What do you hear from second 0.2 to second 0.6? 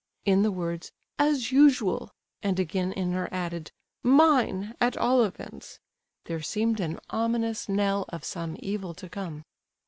In the